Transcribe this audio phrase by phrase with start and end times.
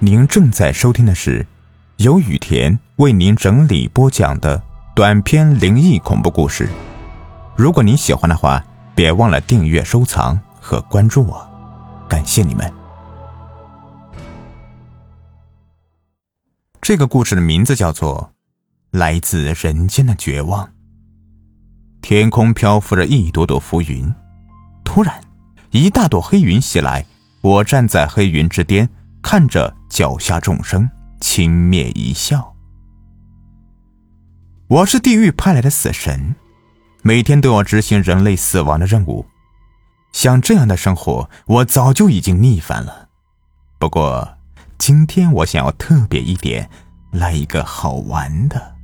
[0.00, 1.44] 您正在收听的是
[1.96, 4.62] 由雨田为您整理播讲的
[4.94, 6.68] 短篇灵异恐怖故事。
[7.56, 8.64] 如果您喜欢的话，
[8.94, 11.44] 别忘了订阅、收藏和关注我，
[12.08, 12.72] 感谢你们。
[16.80, 18.30] 这个故事的名字叫做
[18.96, 20.64] 《来自人间的绝望》。
[22.02, 24.14] 天空漂浮着一朵朵浮云，
[24.84, 25.20] 突然，
[25.72, 27.04] 一大朵黑云袭来。
[27.40, 28.88] 我站在黑云之巅，
[29.22, 30.88] 看着脚下众生，
[31.20, 32.54] 轻蔑一笑。
[34.68, 36.36] 我是地狱派来的死神，
[37.02, 39.26] 每天都要执行人类死亡的任务。
[40.12, 43.08] 像这样的生活，我早就已经腻烦了。
[43.78, 44.36] 不过，
[44.78, 46.70] 今天我想要特别一点，
[47.12, 48.76] 来一个好玩的。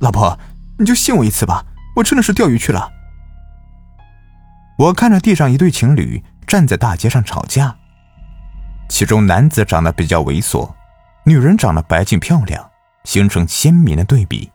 [0.00, 0.38] 老婆，
[0.78, 1.64] 你就信我一次吧，
[1.96, 2.90] 我真的是钓鱼去了。
[4.78, 6.22] 我看着地上一对情侣。
[6.46, 7.74] 站在大街上吵架，
[8.94, 10.72] 其中男子长得比较猥琐，
[11.24, 12.70] 女人长得白净漂亮，
[13.02, 14.52] 形成鲜明的对比。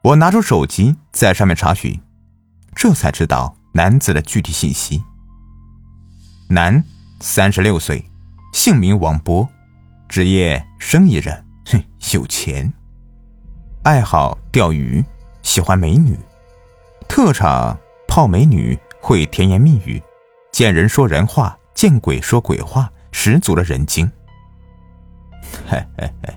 [0.00, 2.00] 我拿出手机在上面查询，
[2.74, 5.04] 这才知道男子的具体信息。
[6.48, 6.82] 男，
[7.20, 8.02] 三十六岁，
[8.54, 9.46] 姓名王波，
[10.08, 12.72] 职业生意人，哼，有钱。
[13.82, 15.04] 爱好钓鱼，
[15.42, 16.18] 喜欢美女，
[17.06, 20.02] 特长泡美女，会甜言蜜语。
[20.52, 24.10] 见人说人话，见鬼说鬼话，十足的人精。
[25.64, 26.36] 嘿嘿嘿，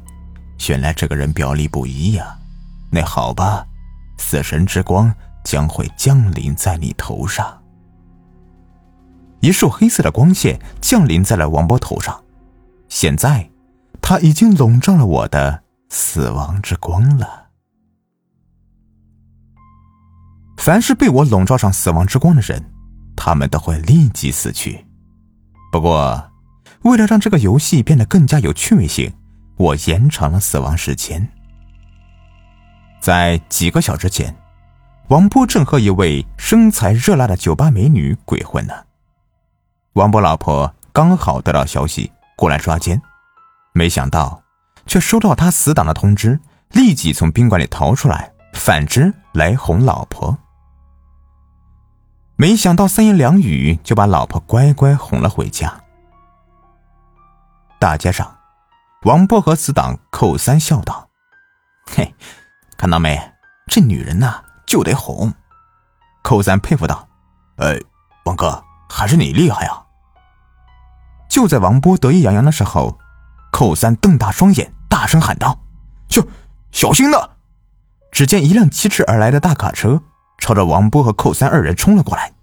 [0.69, 2.37] 原来这个人表里不一呀。
[2.91, 3.65] 那好吧，
[4.19, 5.11] 死神之光
[5.43, 7.59] 将会降临在你头上。
[9.39, 12.23] 一束黑色的光线降临在了王波头上，
[12.87, 13.49] 现在
[13.99, 17.47] 他已经笼罩了我的死亡之光了。
[20.57, 22.63] 凡是被我笼罩上死亡之光的人。
[23.15, 24.85] 他们都会立即死去。
[25.71, 26.31] 不过，
[26.81, 29.13] 为了让这个游戏变得更加有趣味性，
[29.55, 31.25] 我延长了死亡时间。
[32.99, 34.35] 在几个小时前，
[35.07, 38.73] 王波正和一位身材热辣的酒吧美女鬼混呢。
[39.93, 43.01] 王波老婆刚好得到消息过来抓奸，
[43.73, 44.43] 没想到
[44.85, 46.37] 却收到他死党的通知，
[46.71, 50.37] 立即从宾馆里逃出来，反之来哄老婆。
[52.41, 55.83] 没想到三言两语就把老婆乖乖哄了回家。
[57.77, 58.35] 大街上，
[59.03, 61.07] 王波和死党寇三笑道
[61.85, 62.15] ：“嘿，
[62.77, 63.15] 看到没？
[63.67, 65.31] 这女人呐，就得哄。”
[66.23, 67.07] 寇三佩服道
[67.57, 67.79] ：“呃，
[68.25, 69.85] 王哥，还是你厉害啊！”
[71.29, 72.97] 就在王波得意洋洋的时候，
[73.51, 75.59] 寇三瞪大双眼，大声喊道
[76.09, 76.23] ：“小
[76.71, 77.17] 小心呐！”
[78.11, 80.01] 只见一辆疾驰而来的大卡车。
[80.41, 82.33] 朝着王波和寇三二人冲了过来，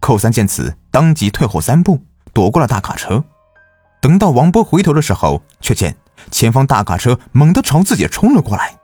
[0.00, 2.02] 寇三见此，当即退后三步，
[2.32, 3.22] 躲过了大卡车。
[4.00, 5.94] 等到王波回头的时候，却见
[6.30, 8.74] 前方大卡车猛地朝自己冲了过来。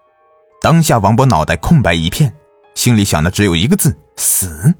[0.61, 2.35] 当下，王波脑袋空白一片，
[2.75, 4.75] 心里想的只有一个字：死。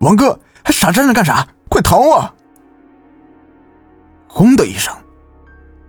[0.00, 1.46] 王哥还傻站着干啥？
[1.68, 2.34] 快逃啊！
[4.26, 4.92] 轰的一声，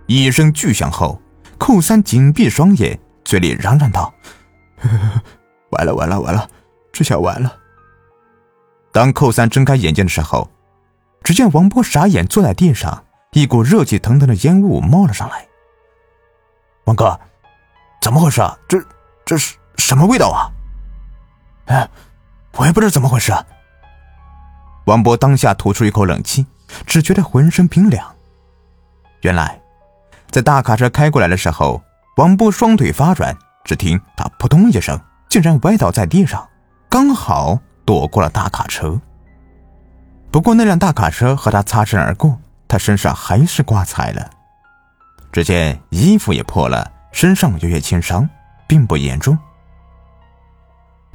[0.06, 1.20] 一声巨响后，
[1.58, 4.14] 寇三紧闭双眼，嘴里嚷嚷道。
[4.78, 5.22] 呵 呵
[5.76, 6.48] 完了完了完了，
[6.92, 7.56] 这下完了！
[8.92, 10.50] 当寇三睁开眼睛的时候，
[11.22, 15.46] 只见王波傻眼坐在地上，一股热气腾腾的烟雾冒了上来。
[16.84, 17.18] 王哥，
[18.00, 18.56] 怎么回事啊？
[18.68, 18.82] 这
[19.24, 20.48] 这是什么味道啊？
[21.66, 21.88] 哎，
[22.56, 23.32] 我也不知道怎么回事。
[24.86, 26.46] 王波当下吐出一口冷气，
[26.86, 28.14] 只觉得浑身冰凉。
[29.22, 29.60] 原来，
[30.30, 31.82] 在大卡车开过来的时候，
[32.16, 34.98] 王波双腿发软，只听他扑通一声。
[35.36, 36.48] 竟然歪倒在地上，
[36.88, 38.98] 刚好躲过了大卡车。
[40.30, 44.30] 不过那辆大卡车和他擦身而过，他身上还是挂彩了。
[45.30, 48.26] 只见衣服也破了，身上有些轻伤，
[48.66, 49.36] 并不严重。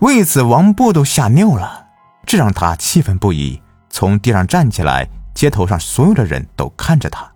[0.02, 1.88] 为此，王波都吓尿了，
[2.24, 3.60] 这让他气愤不已，
[3.90, 5.10] 从地上站起来。
[5.34, 7.28] 街头上所有的人都看着他，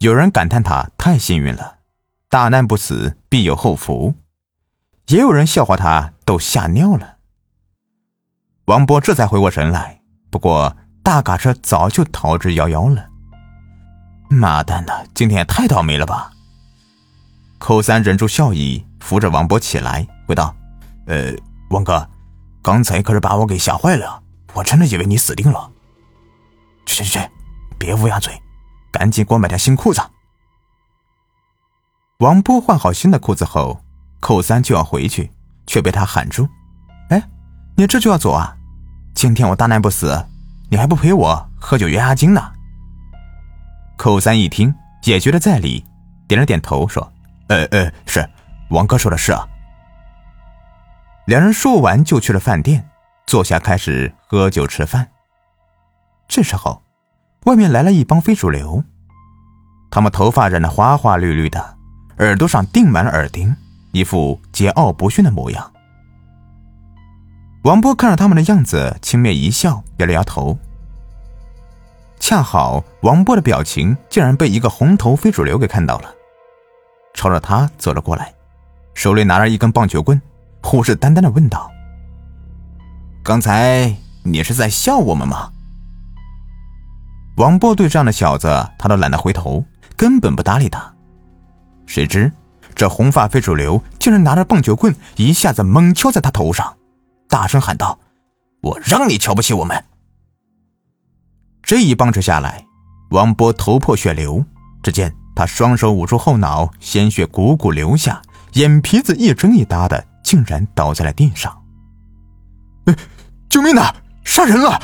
[0.00, 1.78] 有人感叹他太幸运了，
[2.28, 4.12] 大难不死，必有后福。
[5.08, 7.16] 也有人笑话他，都吓尿了。
[8.66, 13.10] 王波这才回过神来，不过大卡车早就逃之夭夭了。
[14.30, 16.30] 妈蛋的，今天也太倒霉了吧！
[17.58, 20.56] 寇三忍住笑意，扶着王波起来，回道
[21.06, 21.34] ：“呃，
[21.68, 22.08] 王哥，
[22.62, 24.22] 刚才可是把我给吓坏了，
[24.54, 25.70] 我真的以为你死定了。
[26.86, 27.30] 去去去，
[27.78, 28.32] 别乌鸦嘴，
[28.90, 30.00] 赶紧给我买条新裤子。”
[32.20, 33.83] 王波换好新的裤子后。
[34.24, 35.30] 寇三就要回去，
[35.66, 36.48] 却被他喊住
[37.12, 37.22] ：“哎，
[37.76, 38.56] 你这就要走啊？
[39.14, 40.24] 今天我大难不死，
[40.70, 42.40] 你还不陪我喝酒压压惊呢？
[43.98, 45.84] 寇三一听，也觉得在理，
[46.26, 47.12] 点了点头，说
[47.48, 48.26] ：“呃呃，是，
[48.70, 49.46] 王哥说的是啊。”
[51.28, 52.88] 两人说完就去了饭店，
[53.26, 55.06] 坐下开始喝酒吃饭。
[56.26, 56.82] 这时候，
[57.44, 58.82] 外面来了一帮非主流，
[59.90, 61.76] 他们头发染得花花绿绿的，
[62.20, 63.54] 耳朵上钉满了耳钉，
[63.94, 65.72] 一副桀骜不驯的模样。
[67.62, 70.58] 王波看着他们的样子，轻蔑一笑，摇了摇头。
[72.18, 76.12] 恰好王波的表情竟然被一个红头非主流给看到了，
[77.14, 78.34] 朝着他走了过来，
[78.94, 80.20] 手里拿着一根棒球棍，
[80.60, 81.70] 虎视眈眈的问道
[83.22, 83.94] ：“刚才
[84.24, 85.52] 你是在笑我们吗？”
[87.38, 89.64] 王波对这样的小子，他都懒得回头，
[89.96, 90.92] 根本不搭理他。
[91.86, 92.32] 谁知
[92.74, 96.76] 这红发非主流竟然拿着棒球棍，一下子猛敲在他头上，
[97.28, 97.98] 大声喊道
[98.62, 99.84] ：“我让你瞧不起我们！”
[101.62, 102.66] 这一棒子下来，
[103.10, 104.44] 王波头破血流。
[104.82, 108.20] 只见他双手捂住后脑，鲜血汩汩流下，
[108.52, 111.62] 眼皮子一睁一搭的，竟然倒在了地上。
[113.48, 113.94] 救命啊！
[114.24, 114.82] 杀人了！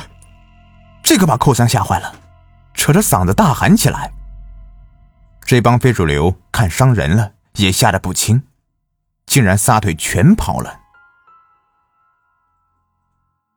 [1.03, 2.15] 这个把寇三吓坏了。
[2.73, 4.11] 扯着嗓子大喊起来。
[5.45, 8.43] 这帮非主流看伤人了，也吓得不轻，
[9.25, 10.79] 竟然撒腿全跑了。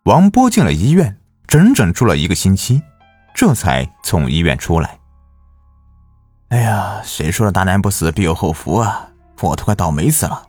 [0.04, 2.82] 王波进了医院，整整住了一个星期，
[3.34, 4.98] 这才从医院出来。
[6.48, 9.08] 哎呀，谁说的大难不死必有后福啊！
[9.40, 10.46] 我都快倒霉死了，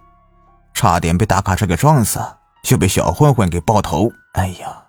[0.74, 2.20] 差点被大卡车给撞死，
[2.70, 4.12] 又被小混混给爆头。
[4.34, 4.86] 哎呀，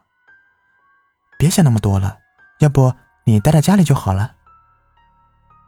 [1.39, 2.19] 别想那么多了，
[2.61, 2.95] 要不……
[3.29, 4.37] 你待在家里就好了。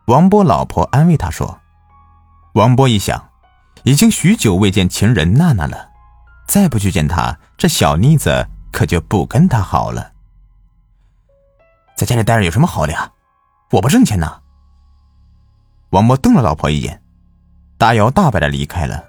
[0.07, 1.61] 王波老婆安慰他说
[2.55, 3.31] ：“王波一想，
[3.85, 5.91] 已经许久未见情人娜娜了，
[6.47, 10.13] 再不去见她，这小妮子可就不跟他好了。
[11.95, 13.13] 在家里待着有什么好的呀？
[13.71, 14.41] 我不挣钱呢。”
[15.91, 17.03] 王波瞪了老婆一眼，
[17.77, 19.05] 大摇大摆的离开了。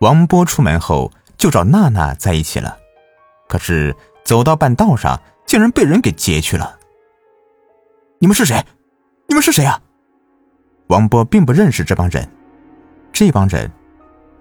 [0.00, 2.78] 王波出门后就找娜娜在一起了，
[3.48, 5.20] 可是走到半道上。
[5.44, 6.78] 竟然被人给劫去了！
[8.20, 8.64] 你们是谁？
[9.28, 9.78] 你们是谁啊？
[10.92, 12.28] 王波并不认识这帮人。
[13.12, 13.70] 这帮人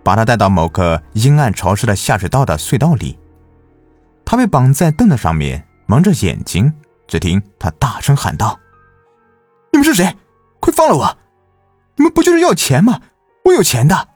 [0.04, 3.18] 把他带到某个阴暗潮湿的下水道的隧道里，
[4.26, 6.74] 他被绑在凳子上面，蒙着眼睛。
[7.08, 8.58] 只听他大声喊道
[9.74, 10.16] ：“你们是谁？
[10.62, 11.18] 快放了我！
[11.98, 13.02] 你们不就是要钱吗？
[13.44, 14.08] 我有钱的！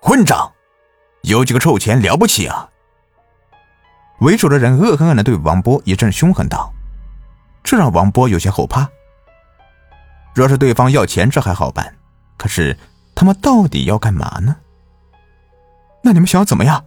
[0.00, 0.52] 混账！
[1.22, 2.70] 有几个臭钱了不起啊？”
[4.20, 6.72] 为首的人恶狠狠地对王波一阵凶狠道
[7.62, 8.88] ：“这让王波有些后怕。
[10.34, 11.86] 若是对方要钱，这还好办；
[12.36, 12.76] 可是
[13.14, 14.56] 他们到底要干嘛呢？
[16.02, 16.84] 那你们想要怎么样？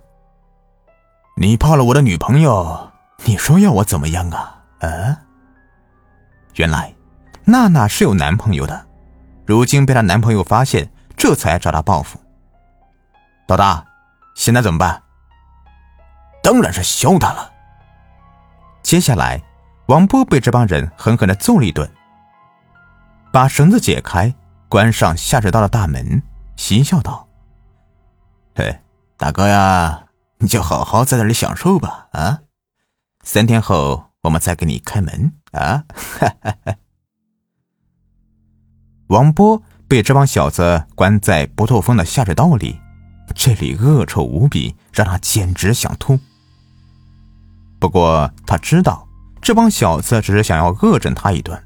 [1.38, 2.92] 你泡了我的女朋友，
[3.26, 4.64] 你说要我怎么样啊？
[4.80, 5.18] 啊？
[6.56, 6.94] 原来
[7.46, 8.86] 娜娜是有男朋友的，
[9.46, 12.20] 如今被她男朋友发现，这才找她报复。
[13.48, 13.86] 老大，
[14.36, 15.02] 现在怎么办？”
[16.44, 17.52] 当然是削他了。
[18.82, 19.42] 接下来，
[19.88, 21.90] 王波被这帮人狠狠的揍了一顿，
[23.32, 24.34] 把绳子解开，
[24.68, 26.22] 关上下水道的大门，
[26.56, 27.28] 嬉笑道
[28.56, 28.80] ：“嘿，
[29.16, 30.06] 大哥呀，
[30.40, 32.08] 你就好好在那里享受吧。
[32.12, 32.40] 啊，
[33.24, 35.84] 三天后我们再给你开门啊！”。
[39.08, 42.80] 王波被这帮小子关在不透风的下水道里，
[43.34, 46.20] 这里恶臭无比，让他简直想吐。
[47.80, 49.08] 不过他知道，
[49.42, 51.64] 这帮小子只是想要恶整他一顿，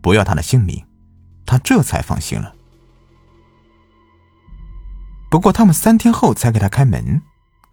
[0.00, 0.85] 不要他的性命，
[1.46, 2.52] 他这才放心了。
[5.30, 7.22] 不过他们三天后才给他开门，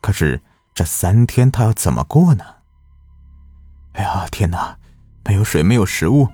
[0.02, 0.42] 可是
[0.74, 2.44] 这三天他要怎么过呢？
[3.94, 4.78] 哎呀，天哪！
[5.26, 6.28] 没有水，没有食物，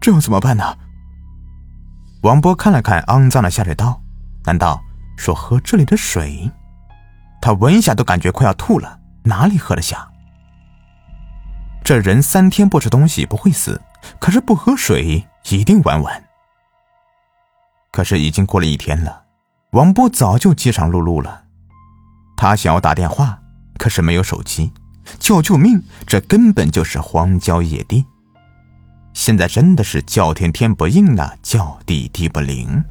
[0.00, 0.76] 这要怎么办呢？
[2.22, 4.02] 王波看了看肮脏的下水道，
[4.44, 4.82] 难道
[5.16, 6.50] 说喝这里的水？
[7.40, 10.10] 他闻一下都感觉快要吐了，哪里喝得下？
[11.84, 13.80] 这人三天不吃东西不会死，
[14.18, 16.23] 可是不喝水一定完完。
[17.94, 19.22] 可是已经过了一天了，
[19.70, 21.44] 王波早就饥肠辘辘了。
[22.36, 23.38] 他想要打电话，
[23.78, 24.72] 可是没有手机，
[25.20, 28.04] 叫救命，这根本就是荒郊野地。
[29.12, 32.82] 现在真的是叫天天不应了，叫地地不灵。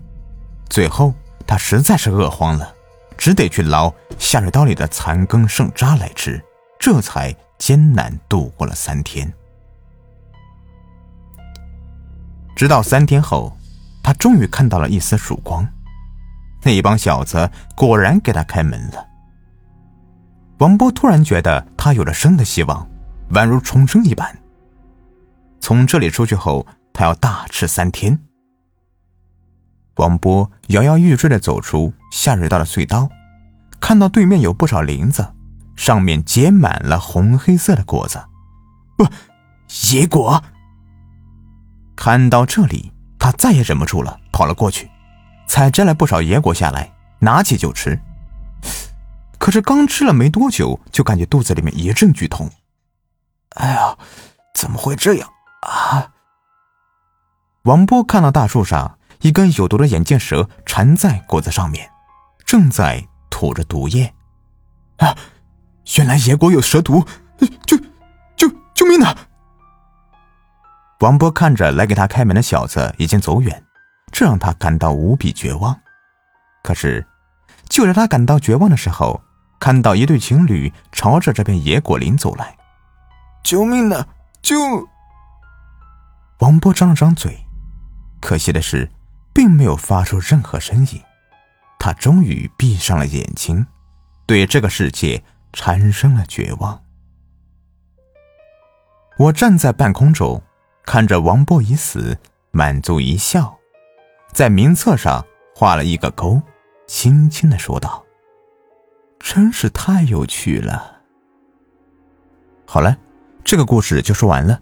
[0.69, 1.13] 最后
[1.45, 2.73] 他实在是饿慌了，
[3.17, 6.41] 只得去捞下水道里的残羹剩渣来吃，
[6.79, 7.35] 这才。
[7.59, 9.31] 艰难度过了三天，
[12.57, 13.55] 直到三天后，
[14.03, 15.67] 他终于看到了一丝曙光。
[16.61, 19.07] 那帮小子果然给他开门了。
[20.59, 22.87] 王波突然觉得他有了生的希望，
[23.31, 24.37] 宛如重生一般。
[25.59, 28.19] 从这里出去后，他要大吃三天。
[29.95, 33.09] 王波摇摇欲坠的走出下水道的隧道，
[33.81, 35.33] 看到对面有不少林子，
[35.75, 38.23] 上面结满了红黑色的果子，
[38.97, 39.05] 不，
[39.91, 40.41] 野果。
[41.97, 42.92] 看到这里，
[43.23, 44.91] 他再也忍不住了，跑了过去，
[45.47, 47.97] 采摘了不少野果下来，拿起就吃。
[49.37, 52.51] 可是刚吃了没多久，就感觉肚子里面一阵剧痛。
[53.51, 53.97] 哎呀，
[54.53, 55.29] 怎么会这样
[55.61, 56.11] 啊？
[57.63, 58.97] 王波看到大树上。
[59.21, 61.89] 一根有毒的眼镜蛇缠在果子上面，
[62.45, 64.13] 正在吐着毒液。
[64.97, 65.15] 啊！
[65.95, 67.05] 原来野果有蛇毒！
[67.65, 67.77] 救
[68.35, 69.17] 救救命啊！
[71.03, 73.61] 王波看着来给他开门的小子已经走远，
[74.09, 75.77] 这让他感到无比绝望。
[76.63, 77.05] 可是，
[77.67, 79.21] 就在他感到绝望的时候，
[79.59, 82.55] 看到一对情侣朝着这片野果林走来。
[83.43, 84.07] 救命啊！
[84.41, 84.55] 救！
[86.39, 87.37] 王波张了张嘴，
[88.21, 88.89] 可惜的是。
[89.35, 91.01] 并没有发出任何声音，
[91.79, 93.65] 他终于闭上了眼睛，
[94.27, 96.83] 对这个世界产生了绝望。
[99.17, 100.39] 我站在半空中，
[100.85, 102.17] 看着王波已死，
[102.51, 103.57] 满足一笑，
[104.31, 105.25] 在名册上
[105.55, 106.41] 画了一个勾，
[106.87, 108.03] 轻轻的说道
[109.19, 111.01] ：“真是太有趣了。”
[112.65, 112.97] 好了，
[113.43, 114.61] 这个故事就说完了。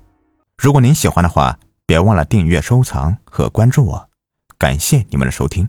[0.57, 4.09] 如果您喜欢的话，别忘了订阅、收藏和关注我。
[4.57, 5.67] 感谢你们的收听。